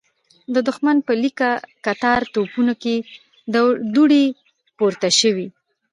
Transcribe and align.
د 0.53 0.55
دښمن 0.67 0.97
په 1.07 1.13
ليکه 1.21 1.49
کتار 1.85 2.21
توپونو 2.33 2.73
کې 2.81 2.95
دوړې 3.93 4.25
پورته 4.77 5.09
شوې. 5.19 5.47